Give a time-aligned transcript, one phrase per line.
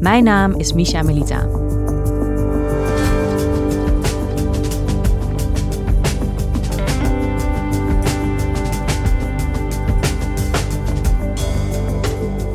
[0.00, 1.46] Mijn naam is Misha Melita.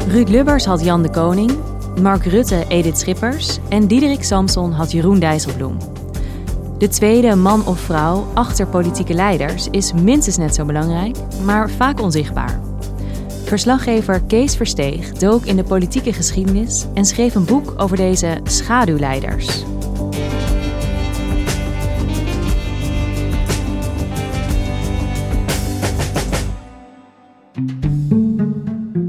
[0.08, 1.52] Ruud Lubbers had Jan de Koning,
[2.02, 5.78] Mark Rutte Edith Schippers en Diederik Samson had Jeroen Dijsselbloem.
[6.78, 12.02] De tweede man of vrouw achter politieke leiders is minstens net zo belangrijk, maar vaak
[12.02, 12.60] onzichtbaar.
[13.52, 19.64] Verslaggever Kees Versteeg dook in de politieke geschiedenis en schreef een boek over deze schaduwleiders.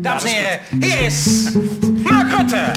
[0.00, 1.50] Dames en heren, hier is
[2.02, 2.72] Mark Rutte.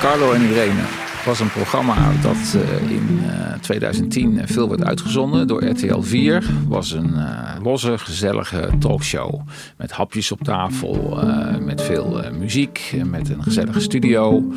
[0.00, 5.64] Carlo en Irene was een programma dat uh, in uh, 2010 veel werd uitgezonden door
[5.64, 6.44] RTL 4.
[6.68, 9.40] was een uh, losse, gezellige talkshow.
[9.76, 11.18] Met hapjes op tafel,
[11.60, 14.52] met veel muziek, met een gezellige studio.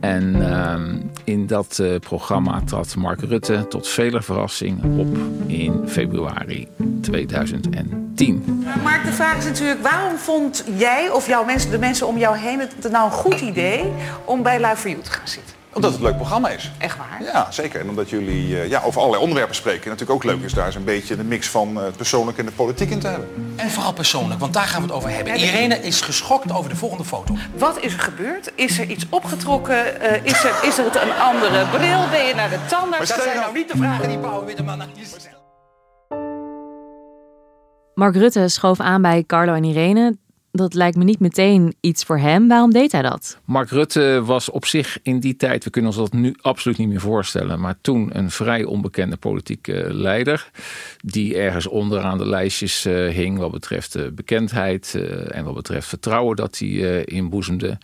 [0.00, 5.16] En ehm, in dat programma trad Mark Rutte tot vele verrassing op
[5.46, 6.68] in februari
[7.00, 8.64] 2010.
[8.82, 12.36] Mark, de vraag is natuurlijk, waarom vond jij of jouw mensen, de mensen om jou
[12.36, 13.84] heen het nou een goed idee
[14.24, 15.59] om bij Live for You te gaan zitten?
[15.72, 16.70] Omdat het een leuk programma is.
[16.78, 17.22] Echt waar?
[17.22, 17.80] Ja, zeker.
[17.80, 19.90] En omdat jullie uh, ja, over allerlei onderwerpen spreken.
[19.90, 22.52] Natuurlijk ook leuk is daar een beetje de mix van uh, het persoonlijk en de
[22.52, 23.28] politiek in te hebben.
[23.56, 25.34] En vooral persoonlijk, want daar gaan we het over hebben.
[25.34, 27.36] Irene is geschokt over de volgende foto.
[27.56, 28.52] Wat is er gebeurd?
[28.54, 30.02] Is er iets opgetrokken?
[30.02, 32.08] Uh, is, er, is er een andere bril?
[32.10, 33.08] Ben je naar de tandarts?
[33.08, 35.38] Dat zijn nou niet de vragen die Pauw Witteman aan je stelt.
[37.94, 40.16] Mark Rutte schoof aan bij Carlo en Irene
[40.52, 42.48] dat lijkt me niet meteen iets voor hem.
[42.48, 43.38] Waarom deed hij dat?
[43.44, 46.88] Mark Rutte was op zich in die tijd, we kunnen ons dat nu absoluut niet
[46.88, 50.50] meer voorstellen, maar toen een vrij onbekende politieke leider.
[50.98, 55.88] Die ergens onderaan de lijstjes uh, hing wat betreft uh, bekendheid uh, en wat betreft
[55.88, 57.78] vertrouwen dat hij inboezemde.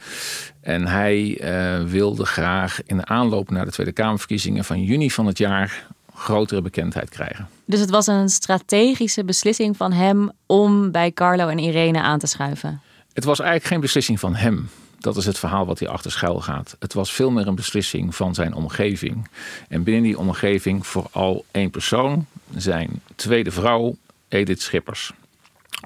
[0.60, 1.41] En hij
[1.87, 6.62] wilde graag in de aanloop naar de Tweede Kamerverkiezingen van juni van het jaar grotere
[6.62, 7.49] bekendheid krijgen.
[7.65, 12.27] Dus het was een strategische beslissing van hem om bij Carlo en Irene aan te
[12.27, 12.81] schuiven?
[13.12, 14.69] Het was eigenlijk geen beslissing van hem.
[14.99, 16.77] Dat is het verhaal wat hij achter schuil gaat.
[16.78, 19.28] Het was veel meer een beslissing van zijn omgeving.
[19.69, 23.97] En binnen die omgeving vooral één persoon, zijn tweede vrouw,
[24.28, 25.12] Edith Schippers.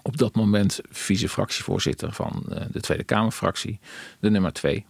[0.02, 3.78] Op dat moment vice-fractievoorzitter van eh, de Tweede Kamerfractie,
[4.20, 4.84] de nummer twee.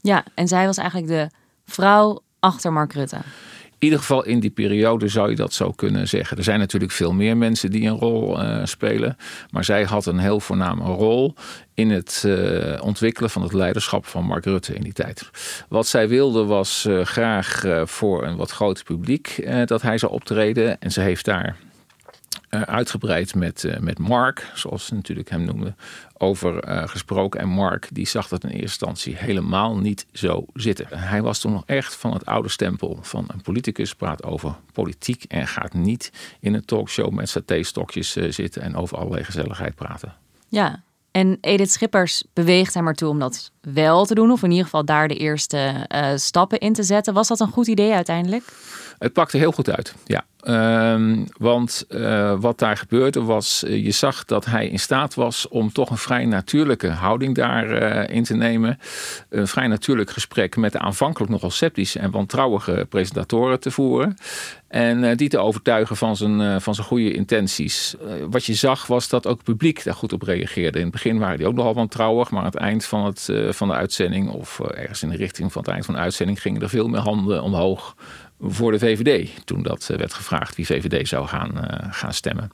[0.00, 1.30] Ja, en zij was eigenlijk de
[1.66, 3.18] vrouw achter Mark Rutte.
[3.78, 6.36] In ieder geval in die periode zou je dat zo kunnen zeggen.
[6.36, 9.16] Er zijn natuurlijk veel meer mensen die een rol uh, spelen.
[9.50, 11.34] Maar zij had een heel voorname rol
[11.74, 15.30] in het uh, ontwikkelen van het leiderschap van Mark Rutte in die tijd.
[15.68, 20.80] Wat zij wilde was uh, graag voor een wat groter publiek dat hij zou optreden.
[20.80, 21.56] En ze heeft daar
[22.50, 25.76] uh, uitgebreid met, uh, met Mark, zoals ze natuurlijk hem noemden,
[26.18, 27.40] over uh, gesproken.
[27.40, 30.86] En Mark die zag dat in eerste instantie helemaal niet zo zitten.
[30.98, 35.24] Hij was toen nog echt van het oude stempel van een politicus praat over politiek
[35.24, 40.14] en gaat niet in een talkshow met saté-stokjes zitten en over allerlei gezelligheid praten.
[40.48, 44.64] Ja, en Edith Schippers beweegt hem ertoe om dat wel te doen, of in ieder
[44.64, 45.86] geval daar de eerste
[46.16, 47.14] stappen in te zetten.
[47.14, 48.44] Was dat een goed idee uiteindelijk?
[48.98, 50.24] Het pakte heel goed uit, ja.
[50.44, 55.48] Um, want uh, wat daar gebeurde was, uh, je zag dat hij in staat was
[55.48, 58.78] om toch een vrij natuurlijke houding daarin uh, in te nemen.
[59.28, 64.16] Een vrij natuurlijk gesprek met de aanvankelijk nogal sceptische en wantrouwige presentatoren te voeren.
[64.68, 67.94] En die te overtuigen van zijn, van zijn goede intenties.
[68.30, 70.78] wat je zag was dat ook het publiek daar goed op reageerde.
[70.78, 73.68] In het begin waren die ook nogal wantrouwig, maar aan het eind van, het, van
[73.68, 76.68] de uitzending, of ergens in de richting van het eind van de uitzending, gingen er
[76.68, 77.94] veel meer handen omhoog
[78.40, 79.30] voor de VVD.
[79.44, 81.50] Toen dat werd gevraagd wie VVD zou gaan,
[81.90, 82.50] gaan stemmen.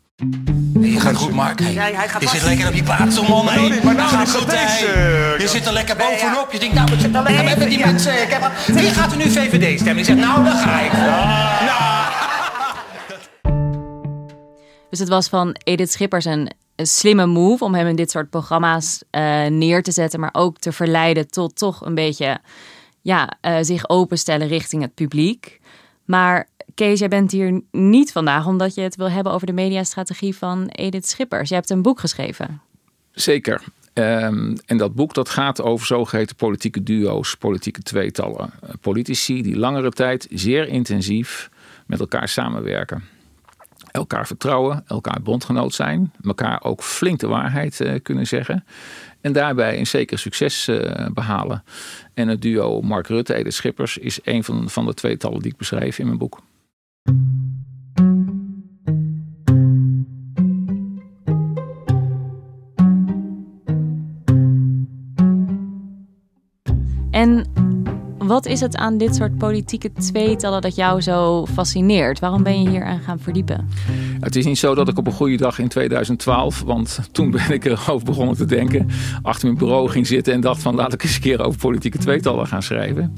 [0.81, 1.61] Je gaat goed, Mark.
[1.61, 3.47] Hey, Ja, hij gaat je zit lekker op die plaats, man.
[3.47, 3.57] Hey.
[3.57, 4.67] nou niet, maar nou Gaat goed, hey.
[4.67, 6.53] deze, Je zit er lekker bovenop.
[6.53, 7.87] Je denkt, nou, ik zit er Nee, lekker met die ja.
[7.87, 8.23] mensen.
[8.23, 9.99] Ik heb Wie gaat er nu VVD stemmen?
[9.99, 10.93] Ik zeg, nou, daar ga ik.
[10.93, 12.03] Nou,
[14.91, 18.31] Dus het was van Edith Schippers een, een slimme move om hem in dit soort
[18.31, 22.39] programma's eh, neer te zetten, maar ook te verleiden tot toch een beetje
[23.01, 25.61] ja, eh, zich openstellen richting het publiek.
[26.05, 30.37] Maar Kees, jij bent hier niet vandaag omdat je het wil hebben over de mediastrategie
[30.37, 31.49] van Edith Schippers.
[31.49, 32.61] Je hebt een boek geschreven.
[33.12, 33.62] Zeker.
[33.93, 38.51] Ehm, en dat boek dat gaat over zogeheten politieke duo's, politieke tweetallen.
[38.62, 41.51] Eh, Politici die langere tijd zeer intensief
[41.87, 43.03] met elkaar samenwerken.
[43.91, 46.12] Elkaar vertrouwen, elkaar bondgenoot zijn.
[46.23, 48.65] Elkaar ook flink de waarheid eh, kunnen zeggen.
[49.25, 51.65] En daarbij een zeker succes eh, behalen.
[52.15, 55.56] En het duo Mark Rutte, Edith Schippers is een van, van de tweetallen die ik
[55.56, 56.41] beschrijf in mijn boek.
[68.35, 72.19] Wat is het aan dit soort politieke tweetallen dat jou zo fascineert?
[72.19, 73.69] Waarom ben je hier aan gaan verdiepen?
[74.21, 77.51] Het is niet zo dat ik op een goede dag in 2012, want toen ben
[77.51, 78.89] ik erover begonnen te denken,
[79.23, 81.99] achter mijn bureau ging zitten en dacht van laat ik eens een keer over politieke
[81.99, 83.15] tweetallen gaan schrijven.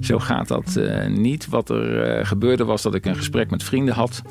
[0.00, 1.48] Zo gaat dat eh, niet.
[1.48, 4.22] Wat er eh, gebeurde was dat ik een gesprek met vrienden had,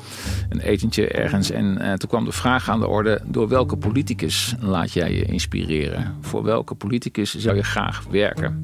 [0.48, 4.54] een etentje ergens en eh, toen kwam de vraag aan de orde, door welke politicus
[4.60, 6.14] laat jij je inspireren?
[6.20, 8.60] Voor welke politicus zou je graag werken?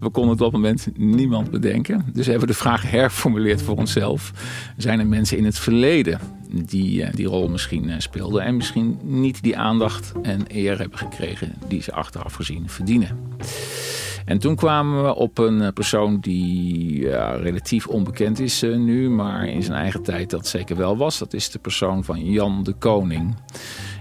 [0.00, 2.04] We konden op dat moment niemand bedenken.
[2.12, 4.32] Dus we hebben de vraag herformuleerd voor onszelf.
[4.76, 8.42] Zijn er mensen in het verleden die eh, die rol misschien eh, speelden...
[8.42, 11.54] en misschien niet die aandacht en eer hebben gekregen...
[11.68, 13.18] die ze achteraf gezien verdienen?
[14.24, 19.10] En toen kwamen we op een eh, persoon die ja, relatief onbekend is nu...
[19.10, 21.18] maar in zijn eigen tijd dat zeker wel was.
[21.18, 23.34] Dat is de persoon van Jan de Koning...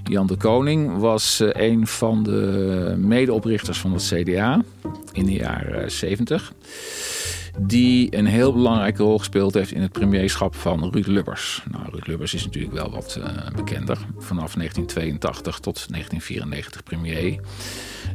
[0.09, 4.63] Jan de Koning was eh, een van de medeoprichters van het CDA
[5.11, 6.53] in de jaren 70.
[7.59, 11.63] Die een heel belangrijke rol gespeeld heeft in het premierschap van Ruud Lubbers.
[11.71, 13.97] Nou, Ruud Lubbers is natuurlijk wel wat eh, bekender.
[14.17, 17.39] Vanaf 1982 tot 1994 premier.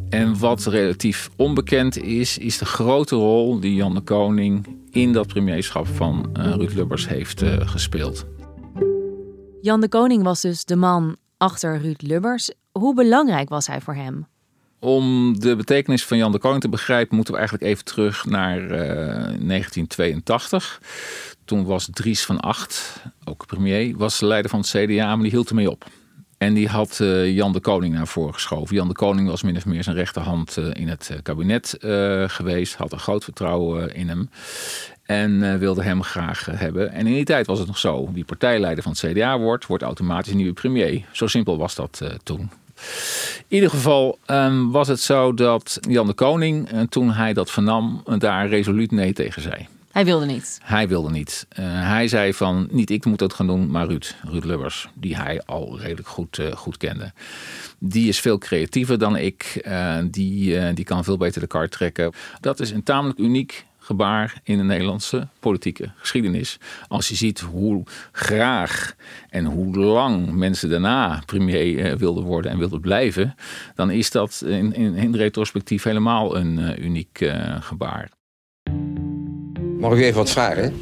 [0.08, 5.26] En wat relatief onbekend is, is de grote rol die Jan de Koning in dat
[5.26, 8.26] premierschap van eh, Ruud Lubbers heeft gespeeld.
[9.60, 12.50] Jan de Koning was dus de man achter Ruud Lubbers.
[12.72, 14.26] Hoe belangrijk was hij voor hem?
[14.78, 18.58] Om de betekenis van Jan de Koning te begrijpen, moeten we eigenlijk even terug naar
[18.58, 20.80] eh, 1982.
[21.44, 25.30] Toen was Dries van Acht, ook premier, was de leider van het CDA, maar die
[25.30, 25.90] hield ermee op.
[26.42, 28.76] En die had eh, Jan de Koning naar voren geschoven.
[28.76, 32.28] Jan de Koning was min of meer zijn rechterhand eh, in het eh, kabinet eh,
[32.28, 32.74] geweest.
[32.74, 34.28] Had een groot vertrouwen eh, in hem.
[35.12, 36.92] En eh, wilde hem graag eh, hebben.
[36.92, 38.12] En in die tijd was het nog zo.
[38.12, 41.04] Wie partijleider van het CDA wordt, wordt automatisch nieuwe premier.
[41.12, 42.50] Zo simpel was dat eh, toen.
[43.48, 48.02] In ieder geval ehm, was het zo dat Jan de Koning, toen hij dat vernam,
[48.18, 49.68] daar resoluut nee tegen zei.
[49.90, 50.60] Hij wilde niet.
[50.62, 51.46] Hij wilde niet.
[51.60, 54.16] Hij zei van, niet ik moet dat gaan doen, maar Ruud.
[54.22, 57.12] Ruud Lubbers, die hij al redelijk goed, goed kende.
[57.78, 59.68] Die is veel creatiever dan ik.
[60.04, 62.12] Die, die kan veel beter de kaart trekken.
[62.40, 66.58] Dat is een tamelijk uniek gebaar in de Nederlandse politieke geschiedenis.
[66.88, 67.82] Als je ziet hoe
[68.12, 68.94] graag
[69.30, 73.34] en hoe lang mensen daarna premier eh, wilden worden en wilden blijven,
[73.74, 78.10] dan is dat in, in, in retrospectief helemaal een eh, uniek eh, gebaar.
[79.78, 80.74] Mag ik u even wat vragen?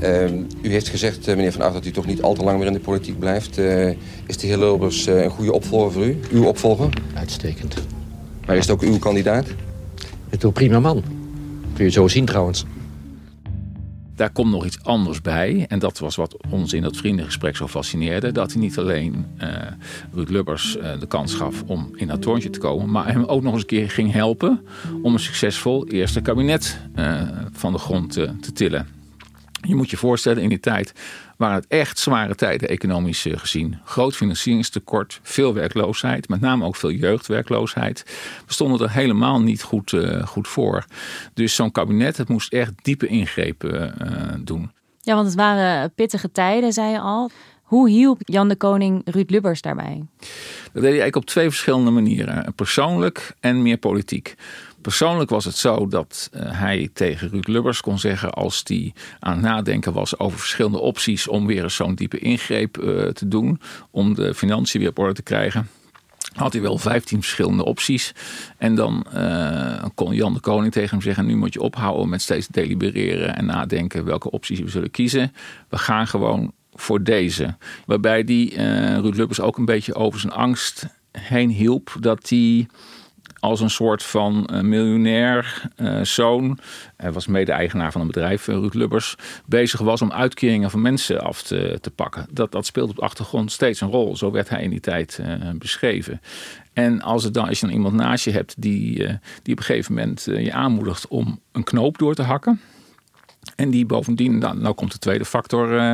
[0.00, 2.66] Ehm, u heeft gezegd, meneer Van Aert, dat u toch niet al te lang meer
[2.66, 3.58] in de politiek blijft.
[3.58, 3.88] Eh,
[4.26, 6.20] is de heer Lubbers eh, een goede opvolger voor u?
[6.30, 6.88] Uw opvolger?
[7.14, 7.74] Uitstekend.
[8.46, 9.46] Maar is het ook uw kandidaat?
[10.28, 11.19] Het is een prima man.
[11.80, 12.64] Kun je zo zien trouwens.
[14.14, 15.64] Daar komt nog iets anders bij.
[15.68, 18.32] En dat was wat ons in dat vriendengesprek zo fascineerde.
[18.32, 19.48] Dat hij niet alleen eh
[20.12, 22.90] Ruud Lubbers eh, de kans gaf om in dat torentje te komen.
[22.90, 24.60] Maar hem ook nog eens een keer ging helpen
[25.02, 27.22] om een succesvol eerste kabinet eh,
[27.52, 28.99] van de grond te tillen.
[29.60, 30.92] Je moet je voorstellen, in die tijd
[31.36, 33.78] waren het echt zware tijden economisch eh, gezien.
[33.84, 38.02] Groot financieringstekort, veel werkloosheid, met name ook veel jeugdwerkloosheid.
[38.46, 40.84] We stonden er helemaal niet goed, eh, goed voor.
[41.34, 44.70] Dus zo'n kabinet, het moest echt diepe ingrepen eh, doen.
[45.00, 47.30] Ja, want het waren pittige tijden, zei je al.
[47.70, 50.02] Hoe hielp Jan de Koning Ruud Lubbers daarbij?
[50.18, 50.28] Dat
[50.72, 52.54] deed hij eigenlijk op twee verschillende manieren.
[52.54, 54.34] Persoonlijk en meer politiek.
[54.80, 58.32] Persoonlijk was het zo dat eh, hij tegen Ruud Lubbers kon zeggen...
[58.32, 61.28] als hij aan het nadenken was over verschillende opties...
[61.28, 63.60] om weer eens zo'n diepe ingreep eh, te doen...
[63.90, 65.68] om de financiën weer op orde te krijgen...
[66.32, 68.14] had hij wel 15 verschillende opties.
[68.58, 72.22] En dan uh, kon Jan de Koning tegen hem zeggen: Nu moet je ophouden met
[72.22, 75.32] steeds delibereren en nadenken welke opties we zullen kiezen.
[75.68, 77.56] We gaan gewoon voor deze.
[77.86, 82.66] Waarbij die uh, Ruud Lubbers ook een beetje over zijn angst heen hielp dat hij
[83.40, 86.58] als een soort van uh, miljonair uh, zoon,
[86.96, 91.42] hij was mede-eigenaar van een bedrijf, Ruud Lubbers, bezig was om uitkeringen van mensen af
[91.42, 92.26] te, te pakken.
[92.30, 94.16] Dat, dat speelt op de achtergrond steeds een rol.
[94.16, 95.20] Zo werd hij in die tijd
[95.54, 96.20] beschreven.
[96.72, 98.96] En als, het dan, als je dan iemand naast je hebt die,
[99.42, 102.60] die op een gegeven moment je aanmoedigt om een knoop door te hakken.
[103.60, 105.92] En die bovendien, nou, nou komt de tweede factor uh,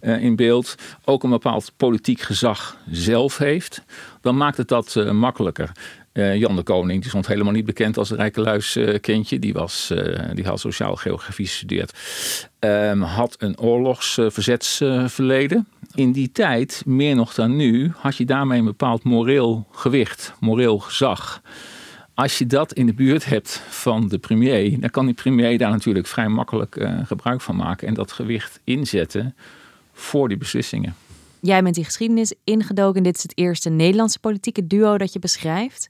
[0.00, 3.82] uh, in beeld, ook een bepaald politiek gezag zelf heeft,
[4.20, 5.72] dan maakt het dat uh, makkelijker.
[6.12, 9.38] Jan de Koning die stond helemaal niet bekend als rijkeluiskindje.
[9.38, 9.92] die, was,
[10.34, 11.98] die had sociaal geografie gestudeerd.
[12.58, 15.68] Ehm, had een oorlogsverzetsverleden.
[15.94, 20.78] in die tijd, meer nog dan nu, had je daarmee een bepaald moreel gewicht, moreel
[20.78, 21.42] gezag.
[22.18, 25.70] Als je dat in de buurt hebt van de premier, dan kan die premier daar
[25.70, 29.34] natuurlijk vrij makkelijk uh, gebruik van maken en dat gewicht inzetten
[29.92, 30.94] voor die beslissingen.
[31.40, 33.02] Jij bent die geschiedenis ingedoken.
[33.02, 35.88] Dit is het eerste Nederlandse politieke duo dat je beschrijft.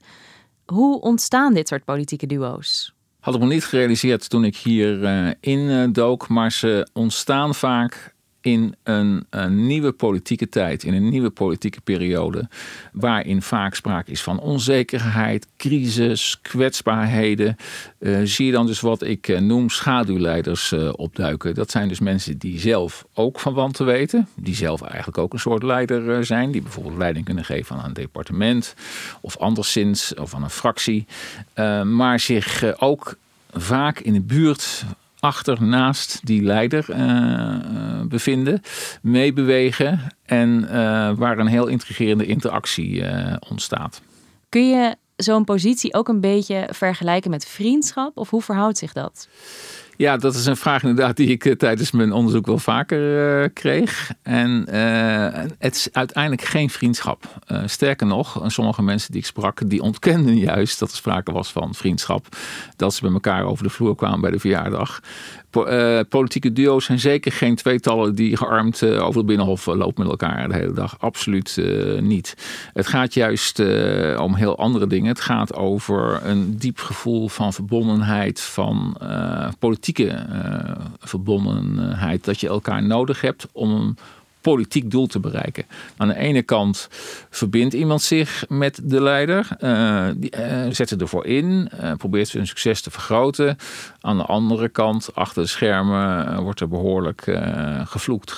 [0.65, 2.93] Hoe ontstaan dit soort politieke duo's?
[3.19, 7.55] Had ik me niet gerealiseerd toen ik hier uh, in uh, dook, maar ze ontstaan
[7.55, 8.13] vaak
[8.51, 12.47] in een, een, nieuwe politieke tijd, in een nieuwe politieke periode,
[12.91, 17.55] waarin vaak sprake is van onzekerheid, crisis, kwetsbaarheden,
[17.99, 21.53] uh, zie je dan dus wat ik uh, noem schaduwleiders uh, opduiken.
[21.53, 25.39] Dat zijn dus mensen die zelf ook van wanten weten, die zelf eigenlijk ook een
[25.39, 28.75] soort leider zijn, die bijvoorbeeld leiding kunnen geven aan een departement
[29.21, 31.05] of anderszins of aan een fractie,
[31.83, 33.15] maar zich ook
[33.51, 34.85] vaak in de buurt
[35.19, 38.61] achter, naast die leider uh, bevinden,
[39.01, 40.69] meebewegen en uh,
[41.15, 43.03] waar een heel intrigerende interactie
[43.49, 44.01] ontstaat.
[44.49, 49.27] Kun je zo'n positie ook een beetje vergelijken met vriendschap of hoe verhoudt zich dat?
[49.99, 54.11] Ja, dat is een vraag inderdaad die ik tijdens mijn onderzoek wel vaker uh, kreeg.
[54.21, 57.25] En uh, het is uiteindelijk geen vriendschap.
[57.65, 61.73] Sterker nog, sommige mensen die ik sprak, die ontkenden juist dat er sprake was van
[61.73, 62.27] vriendschap.
[62.75, 64.99] Dat ze bij elkaar over de vloer kwamen bij de verjaardag.
[65.53, 70.01] Uh, politieke duo's zijn zeker geen tweetallen die gearmd uh, over het binnenhof uh, lopen
[70.03, 70.95] met elkaar de hele dag.
[70.99, 71.61] Absoluut
[71.99, 72.35] niet.
[72.73, 73.59] Het gaat juist
[74.17, 75.07] om heel andere dingen.
[75.07, 78.97] Het gaat over een diep gevoel van verbondenheid, van
[79.59, 80.25] politieke
[80.99, 82.25] verbondenheid.
[82.25, 83.95] Dat je elkaar nodig hebt om
[84.49, 85.65] politiek doel te bereiken.
[85.97, 86.87] Aan de ene kant
[87.29, 92.27] verbindt iemand zich met de leider, uh, die, uh, zet het ervoor in, uh, probeert
[92.27, 93.57] zijn succes te vergroten.
[94.01, 97.37] Aan de andere kant, achter de schermen, wordt er behoorlijk
[97.83, 98.31] gevloekt,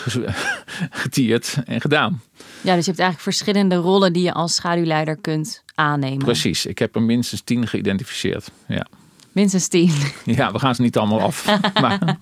[1.04, 2.22] getierd en gedaan.
[2.62, 6.18] Ja, dus je hebt eigenlijk verschillende rollen die je als schaduwleider kunt aannemen.
[6.18, 8.52] Precies, ik heb er minstens tien geïdentificeerd.
[8.68, 8.88] Ja.
[9.32, 9.92] Minstens tien.
[10.26, 11.46] Ja, we gaan ze niet allemaal af.
[11.82, 12.18] maar,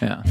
[0.00, 0.22] ja.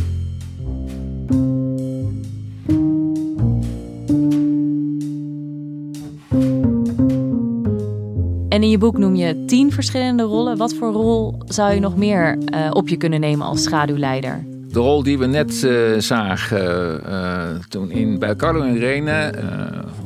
[8.61, 10.57] In je boek noem je tien verschillende rollen.
[10.57, 14.45] Wat voor rol zou je nog meer uh, op je kunnen nemen als schaduwleider?
[14.67, 19.33] De rol die we net uh, zagen uh, toen in, bij Carlo en Rene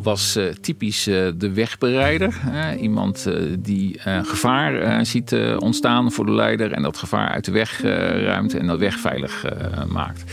[0.03, 1.03] was typisch
[1.37, 2.33] de wegbereider.
[2.79, 3.27] iemand
[3.59, 8.67] die gevaar ziet ontstaan voor de leider en dat gevaar uit de weg ruimt en
[8.67, 9.45] dat weg veilig
[9.87, 10.23] maakt.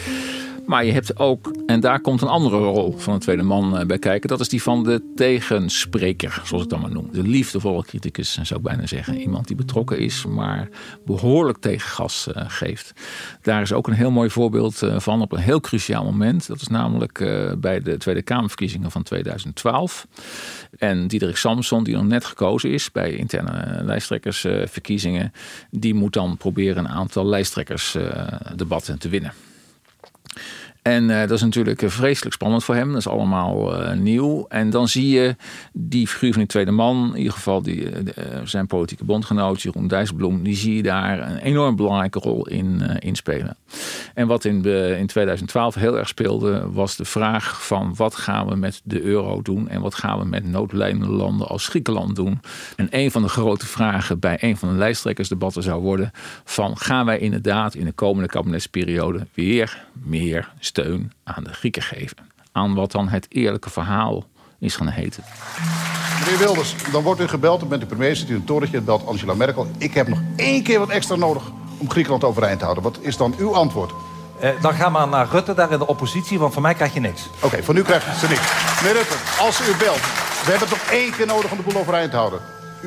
[0.72, 3.86] Maar je hebt ook, en daar komt een andere rol van een tweede man eh,
[3.86, 4.28] bij kijken.
[4.28, 7.08] Dat is die van de tegenspreker, zoals ik dat maar noem.
[7.12, 9.20] De liefdevolle criticus, zou ik bijna zeggen.
[9.20, 10.68] Iemand die betrokken is, maar
[11.04, 12.92] behoorlijk tegengas uh, geeft.
[13.42, 16.46] Daar is ook een heel mooi voorbeeld uh, van op een heel cruciaal moment.
[16.46, 17.18] Dat is namelijk
[17.58, 20.06] bij de Tweede Kamerverkiezingen van 2012.
[20.78, 25.32] En Diederik Samson, die nog net gekozen is bij interne lijsttrekkersverkiezingen.
[25.70, 29.32] die moet dan proberen een aantal lijsttrekkersdebatten te winnen.
[30.82, 32.88] En uh, dat is natuurlijk vreselijk spannend voor hem.
[32.88, 34.46] Dat is allemaal uh, nieuw.
[34.48, 35.36] En dan zie je
[35.72, 37.88] die figuur van die tweede man, in ieder geval die,
[38.44, 43.16] zijn politieke bondgenoot, Jeroen Dijsselbloem, die zie je daar een enorm belangrijke rol in, in
[43.16, 43.56] spelen.
[44.14, 44.64] En wat in,
[44.98, 49.42] in 2012 heel erg speelde, was de vraag van wat gaan we met de euro
[49.42, 52.40] doen en wat gaan we met noodlijdende landen als Griekenland doen.
[52.76, 56.10] En een van de grote vragen bij een van de lijsttrekkersdebatten zou worden
[56.44, 62.16] van gaan wij inderdaad in de komende kabinetsperiode weer meer steun aan de Grieken geven.
[62.52, 64.24] Aan wat dan het eerlijke verhaal
[64.58, 65.24] is gaan heten.
[66.20, 69.06] Meneer Wilders, dan wordt u gebeld, bent u premier, zit u in een torentje, belt
[69.06, 69.66] Angela Merkel.
[69.78, 71.42] Ik heb nog één keer wat extra nodig
[71.78, 72.84] om Griekenland overeind te houden.
[72.84, 73.92] Wat is dan uw antwoord?
[74.40, 77.00] Eh, dan ga maar naar Rutte, daar in de oppositie, want van mij krijg je
[77.00, 77.26] niks.
[77.36, 78.52] Oké, okay, van u krijgt ze niks.
[78.82, 80.00] Meneer Rutte, als u belt,
[80.44, 82.40] We hebben toch één keer nodig om de boel overeind te houden.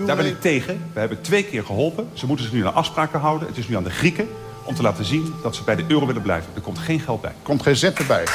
[0.05, 0.91] Daar ben ik tegen.
[0.93, 2.09] We hebben twee keer geholpen.
[2.13, 3.47] Ze moeten zich nu aan afspraken houden.
[3.47, 4.29] Het is nu aan de Grieken
[4.65, 6.51] om te laten zien dat ze bij de euro willen blijven.
[6.55, 7.29] Er komt geen geld bij.
[7.29, 8.25] Er komt geen cent erbij.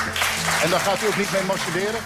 [0.62, 2.00] En daar gaat u ook niet mee motioneren?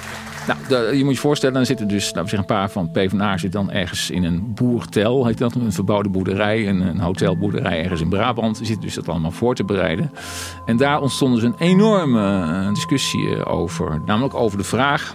[0.46, 3.38] Nou, je moet je voorstellen, dan zitten dus laten we zeggen, een paar van PvdA
[3.38, 8.00] zit dan ergens in een boertel, heet dat, een verbouwde boerderij, een, een hotelboerderij ergens
[8.00, 8.56] in Brabant.
[8.56, 10.12] Die zitten dus dat allemaal voor te bereiden.
[10.66, 15.14] En daar ontstond dus een enorme eh, discussie eh, over, namelijk over de vraag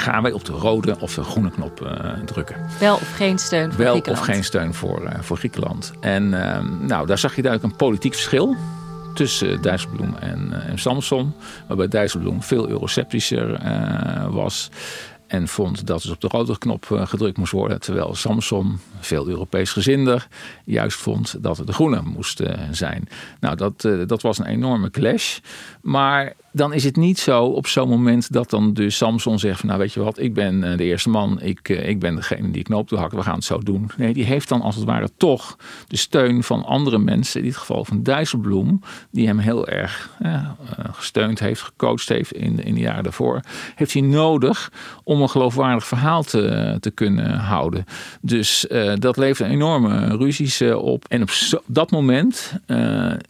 [0.00, 2.56] gaan wij op de rode of de groene knop uh, drukken.
[2.78, 4.20] Wel of geen steun voor Wel Griekenland.
[4.20, 5.92] of geen steun voor, uh, voor Griekenland.
[6.00, 8.56] En uh, nou, daar zag je duidelijk een politiek verschil
[9.14, 11.34] tussen Dijsselbloem en, en Samson.
[11.66, 13.60] Waarbij Dijsselbloem veel euroceptischer
[14.30, 14.70] was.
[15.26, 17.80] En vond dat dus op de rode knop gedrukt moest worden.
[17.80, 20.26] Terwijl Samson, veel Europees gezinder,
[20.64, 23.08] juist vond dat het de groene moest zijn.
[23.40, 25.38] Nou, dat, dat was een enorme clash.
[25.82, 29.68] Maar dan is het niet zo op zo'n moment dat dan dus Samson zegt van
[29.68, 32.88] nou weet je wat, ik ben de eerste man, ik, ik ben degene die knoop
[32.88, 33.90] doorhakt, we gaan het zo doen.
[33.96, 37.56] Nee, die heeft dan als het ware toch de steun van andere mensen, in dit
[37.56, 38.80] geval van Dijsselbloem,
[39.10, 40.56] die hem heel erg ja,
[40.92, 43.40] gesteund heeft, gecoacht heeft in in de jaren daarvoor,
[43.74, 44.72] heeft hij nodig
[45.04, 47.84] om een geloofwaardig verhaal te, te kunnen houden.
[48.20, 51.04] Dus dat levert enorme ruzies op.
[51.08, 51.30] En op
[51.66, 52.52] dat moment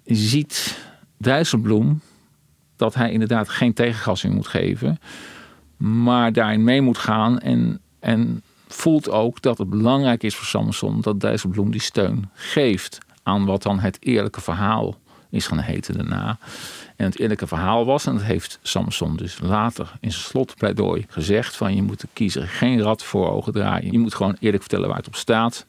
[0.05, 0.79] ziet
[1.17, 2.01] Dijsselbloem
[2.81, 4.99] dat hij inderdaad geen tegengassing moet geven,
[5.77, 11.01] maar daarin mee moet gaan en, en voelt ook dat het belangrijk is voor Samson
[11.01, 14.97] dat Dijsselbloem die steun geeft aan wat dan het eerlijke verhaal
[15.31, 16.39] is gaan heten daarna.
[16.97, 21.57] En het eerlijke verhaal was, en dat heeft Samson dus later in zijn slotpleidooi gezegd,
[21.57, 23.93] van je moet de kiezer geen rad voor ogen draaien.
[23.93, 25.65] Je moet gewoon eerlijk vertellen waar het op staat.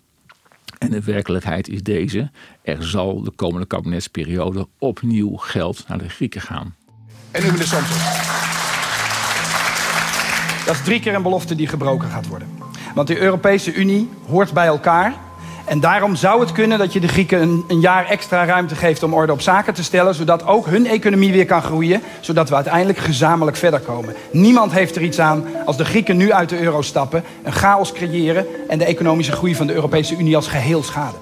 [0.77, 2.31] En de werkelijkheid is deze.
[2.61, 6.75] Er zal de komende kabinetsperiode opnieuw geld naar de Grieken gaan.
[7.31, 7.97] En nu meneer Samson.
[10.65, 12.57] Dat is drie keer een belofte die gebroken gaat worden.
[12.95, 15.13] Want de Europese Unie hoort bij elkaar.
[15.65, 19.03] En daarom zou het kunnen dat je de Grieken een, een, jaar extra ruimte geeft
[19.03, 20.15] om orde op zaken te stellen.
[20.15, 22.01] Zodat ook hun economie weer kan groeien.
[22.19, 24.15] Zodat we uiteindelijk gezamenlijk verder komen.
[24.31, 27.23] Niemand heeft er iets aan als de Grieken nu uit de euro stappen.
[27.43, 31.19] Een chaos creëren en de economische groei van de Europese Unie als geheel schaden.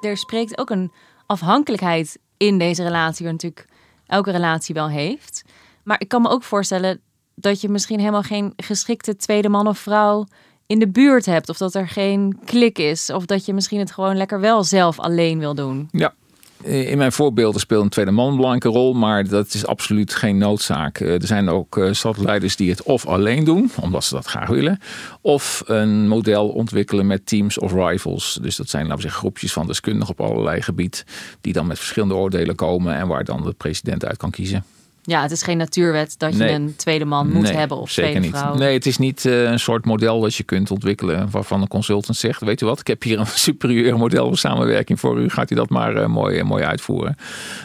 [0.00, 0.92] Er spreekt ook een
[1.26, 3.66] afhankelijkheid in deze relatie, natuurlijk
[4.06, 5.44] elke relatie wel heeft.
[5.84, 7.00] Maar ik kan me ook voorstellen
[7.34, 10.26] dat je misschien helemaal geen geschikte tweede man of vrouw
[10.66, 11.48] in de buurt hebt.
[11.48, 13.10] Of dat er geen klik is.
[13.10, 15.88] Of dat je misschien het gewoon lekker wel zelf alleen wil doen.
[15.90, 16.14] Ja.
[16.62, 20.38] In mijn voorbeelden speelt een tweede man een belangrijke rol, maar dat is absoluut geen
[20.38, 21.00] noodzaak.
[21.00, 24.78] Er zijn ook stadleiders die het of alleen doen, omdat ze dat graag willen,
[25.20, 28.38] of een model ontwikkelen met teams of rivals.
[28.42, 31.04] Dus dat zijn, laten we zeggen, groepjes van deskundigen op allerlei gebied,
[31.40, 34.64] die dan met verschillende oordelen komen en waar dan de president uit kan kiezen.
[35.06, 38.10] Ja, het is geen natuurwet dat je een tweede man moet Nee, hebben of zeker
[38.10, 38.36] tweede niet.
[38.38, 38.54] vrouw.
[38.54, 42.16] Nee, het is niet eh, een soort model dat je kunt ontwikkelen waarvan een consultant
[42.16, 45.28] zegt: Weet u wat, ik heb hier een superieur model van samenwerking voor u.
[45.28, 47.16] Gaat u dat maar eh, mooi, mooi uitvoeren?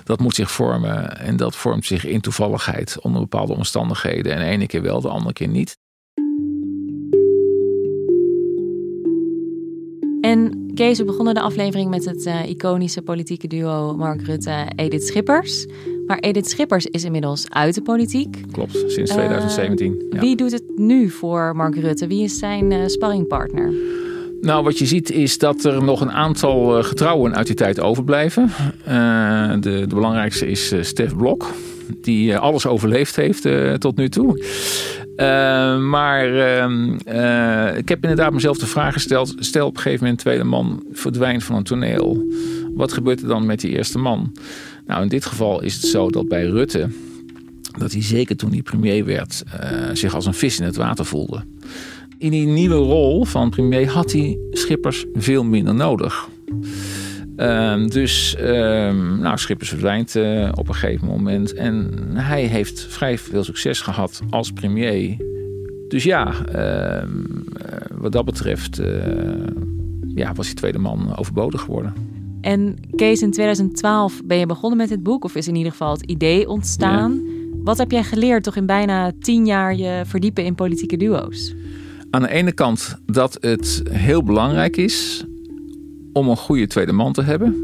[0.04, 4.34] Dat moet zich vormen en dat vormt zich in toevalligheid onder bepaalde omstandigheden.
[4.34, 5.78] En de ene keer wel, de andere keer niet.
[10.22, 15.66] En Kees, we begonnen de aflevering met het eh, iconische politieke duo Mark Rutte-Edith Schippers.
[16.08, 18.38] Maar Edith Schippers is inmiddels uit de politiek.
[18.52, 20.06] Klopt, sinds Eh, 2017.
[20.10, 20.20] ja.
[20.20, 22.08] Wie doet het nu voor Mark Rutte?
[22.08, 23.74] Wie is zijn eh, sparringpartner?
[24.42, 27.80] Nou, wat je ziet is dat er nog een aantal eh, getrouwen uit die tijd
[27.80, 28.50] overblijven.
[28.86, 31.46] Eh, de, de belangrijkste is eh, Stef Blok,
[32.02, 34.44] die eh, alles overleefd heeft eh, tot nu toe.
[35.20, 40.04] Eh, maar ehm, eh, ik heb inderdaad mezelf de vraag gesteld: stel op een gegeven
[40.04, 42.24] moment tweede man verdwijnt van een toneel.
[42.76, 44.32] Wat gebeurt er dan met die eerste man?
[44.86, 46.90] Nou, in dit geval is het zo dat bij Rutte,
[47.78, 51.06] dat hij zeker toen hij premier werd, eh, zich als een vis in het water
[51.06, 51.44] voelde.
[52.18, 56.28] In die nieuwe rol van premier had hij Schippers veel minder nodig.
[57.40, 61.54] Ehm, dus ehm, nou, Schippers verdwijnt eh, op een gegeven moment.
[61.54, 65.18] En hij heeft vrij veel succes gehad als premier.
[65.88, 67.10] Dus ja, ehm,
[67.58, 68.88] eh, wat dat betreft eh,
[70.16, 71.94] ja, was die tweede man overbodig geworden.
[72.42, 75.92] En Kees, in 2012 ben je begonnen met dit boek, of is in ieder geval
[75.92, 77.22] het idee ontstaan.
[77.64, 81.56] Wat heb jij geleerd toch in bijna tien jaar je verdiepen in politieke duo's?
[82.10, 85.26] Aan de ene kant dat het heel belangrijk is
[86.14, 87.56] om een goede tweede man te hebben.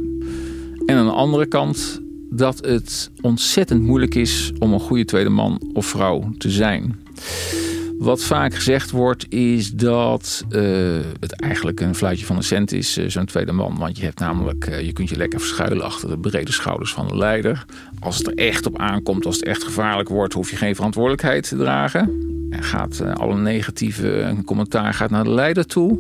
[0.86, 5.62] En aan de andere kant dat het ontzettend moeilijk is om een goede tweede man
[5.74, 6.96] of vrouw te zijn.
[7.98, 10.62] Wat vaak gezegd wordt is dat eh,
[11.20, 13.78] het eigenlijk een fluitje van een cent is, eh, zo'n tweede man.
[13.78, 17.08] Want je hebt namelijk, eh, je kunt je lekker verschuilen achter de brede schouders van
[17.08, 17.66] de leider.
[18.00, 21.48] Als het er echt op aankomt, als het echt gevaarlijk wordt, hoef je geen verantwoordelijkheid
[21.48, 22.34] te dragen.
[22.50, 26.00] gaat uh, alle negatieve commentaar gaat naar de leider toe.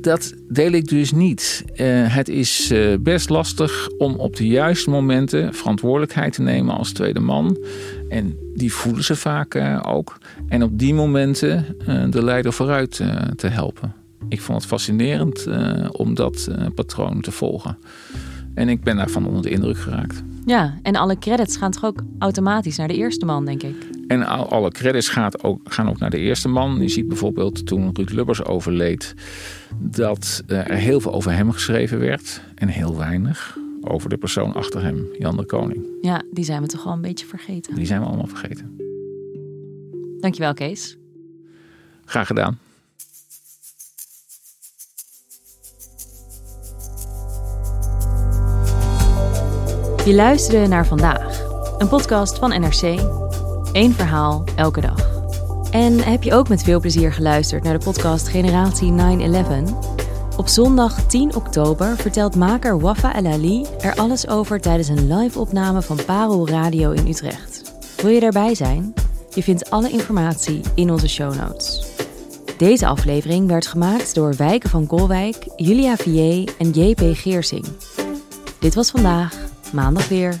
[0.00, 1.64] Dat deel ik dus niet.
[2.08, 7.56] het is best lastig om op de juiste momenten verantwoordelijkheid te nemen als tweede man.
[8.08, 10.18] En die voelen ze vaak ook.
[10.48, 11.76] En op die momenten
[12.10, 13.00] de leider vooruit
[13.36, 13.94] te helpen.
[14.28, 15.46] Ik vond het fascinerend
[15.92, 17.78] om dat patroon te volgen.
[18.54, 20.22] En ik ben daarvan onder de indruk geraakt.
[20.46, 23.97] Ja, en alle credits gaan toch ook automatisch naar de eerste man, denk ik.
[24.08, 26.80] En alle credits gaat ook, gaan ook naar de eerste man.
[26.80, 29.14] Je ziet bijvoorbeeld toen Ruud Lubbers overleed...
[29.78, 32.40] dat er heel veel over hem geschreven werd.
[32.54, 35.86] En heel weinig over de persoon achter hem, Jan de Koning.
[36.00, 37.74] Ja, die zijn we toch al een beetje vergeten.
[37.74, 38.76] Die zijn we allemaal vergeten.
[40.20, 40.96] Dankjewel, Kees.
[42.04, 42.58] Graag gedaan.
[50.04, 51.42] Je luisterde naar vandaag,
[51.78, 53.26] een podcast van NRC.
[53.72, 55.16] Eén verhaal elke dag.
[55.70, 58.96] En heb je ook met veel plezier geluisterd naar de podcast Generatie 9-11?
[60.36, 65.82] Op zondag 10 oktober vertelt maker Wafa El Ali er alles over tijdens een live-opname
[65.82, 67.74] van Parel Radio in Utrecht.
[68.02, 68.94] Wil je daarbij zijn?
[69.34, 71.86] Je vindt alle informatie in onze show notes.
[72.56, 77.64] Deze aflevering werd gemaakt door Wijken van Kolwijk, Julia Vier en JP Geersing.
[78.58, 79.34] Dit was vandaag
[79.72, 80.40] maandag weer.